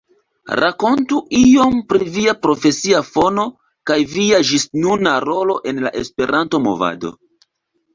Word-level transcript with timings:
Rakontu 0.59 1.19
iom 1.39 1.77
pri 1.91 2.07
via 2.15 2.35
profesia 2.47 3.03
fono 3.11 3.47
kaj 3.93 4.01
via 4.17 4.43
ĝisnuna 4.53 5.17
rolo 5.31 5.63
en 5.75 5.87
la 5.89 5.97
Esperanto-Movado! 6.05 7.19